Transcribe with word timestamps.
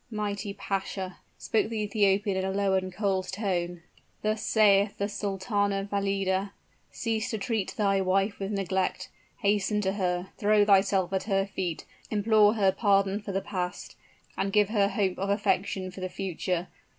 "Mighty 0.09 0.51
pasha!" 0.51 1.19
spoke 1.37 1.69
the 1.69 1.77
Ethiopian 1.83 2.35
in 2.35 2.43
a 2.43 2.49
low 2.49 2.73
and 2.73 2.91
cold 2.91 3.31
tone; 3.31 3.83
"thus 4.23 4.41
saith 4.43 4.97
the 4.97 5.07
Sultana 5.07 5.83
Valida: 5.83 6.53
'Cease 6.89 7.29
to 7.29 7.37
treat 7.37 7.75
thy 7.77 8.01
wife 8.01 8.39
with 8.39 8.49
neglect. 8.51 9.09
Hasten 9.43 9.79
to 9.81 9.91
her 9.93 10.29
throw 10.39 10.65
thyself 10.65 11.13
at 11.13 11.25
her 11.25 11.45
feet 11.45 11.85
implore 12.09 12.55
her 12.55 12.71
pardon 12.71 13.21
for 13.21 13.31
the 13.31 13.41
past 13.41 13.95
and 14.35 14.51
give 14.51 14.69
her 14.69 14.87
hope 14.87 15.19
of 15.19 15.29
affection 15.29 15.91
for 15.91 16.01
the 16.01 16.09
future. 16.09 16.67